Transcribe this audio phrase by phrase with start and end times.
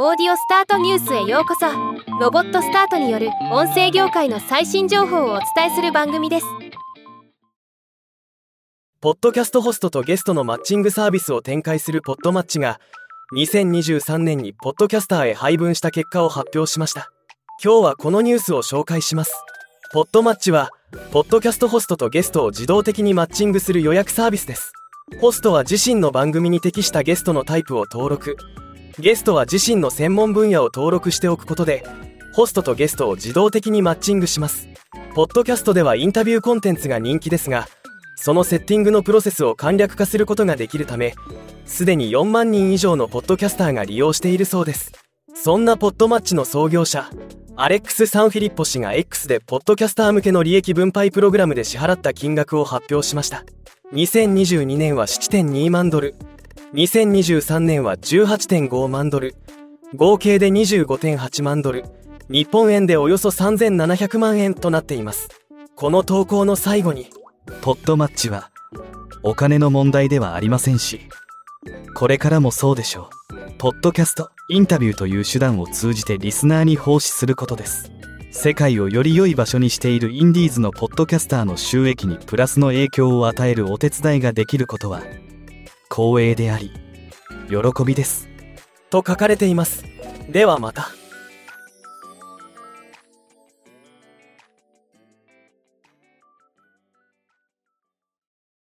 [0.00, 1.66] オーディオスタートニュースへようこそ。
[2.20, 6.46] ロボットスタートによる音声業界の最新情報をお伝えする番組です。
[9.00, 12.78] ポッドキャストホストとゲストのマッチングサービスを展開するポッドマッチが
[13.34, 17.10] 2023年にポッドキャスターへ配分した結果を発表しました。
[17.60, 19.32] 今日はこのニュースを紹介します。
[19.92, 20.70] ポッドマッチは
[21.10, 24.72] ポッドキャストホストとゲストを自動的にマッチングする予約サービスです。
[25.20, 28.36] ホストは自身の番組に適したゲストのタイプを登録。
[29.00, 31.84] ゲストは自身の専門分野を登録しておくことで
[32.32, 34.68] ホストとゲストを自動的にマッチングします。
[35.14, 37.68] ポッドキャストではインタビューコンテンツが人気ですが
[38.16, 41.14] そのセッティングのプロセスを簡略化することができるため
[41.64, 44.92] すでに4万人以上のポッドキャスターが利用しているそうです。
[45.34, 47.08] そんなポッドマッチの創業者
[47.54, 53.44] アレックス・サンフィリッポ氏が X でポッドキャスター向けの利益分配プログラムで支払った金額を発表しました。
[53.92, 56.16] 2022年は7.2万ドル。
[56.74, 59.34] 2023年は18.5万ドル。
[59.94, 61.84] 合計で25.8万ドル。
[62.28, 65.28] 日本円でおよそ3700万円となっています。
[65.74, 67.10] この投稿の最後に。
[67.62, 68.50] ポッドマッチは
[69.22, 71.00] お金の問題ではありませんし
[71.94, 73.52] これからもそうでしょう。
[73.58, 77.90] ポッドキャストインタビューという手段を通じてリスナーに奉仕することです。
[78.30, 85.02] 世界をより良い場所にしているインディーズのポッドキャスターの収益にプラスの影響を与えるお手伝いができることは
[85.90, 86.70] 光栄であり
[87.48, 88.28] 喜びです。
[88.90, 89.84] と書かれています。
[90.28, 90.97] ではまた。